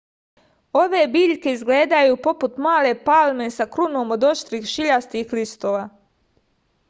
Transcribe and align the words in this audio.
ove 0.83 0.99
biljke 1.15 1.51
izgledaju 1.57 2.15
poput 2.27 2.55
male 2.67 2.93
palme 3.09 3.49
sa 3.57 3.67
krunom 3.75 4.15
od 4.17 4.25
oštrih 4.31 4.67
šiljastih 4.71 5.35
listova 5.41 5.85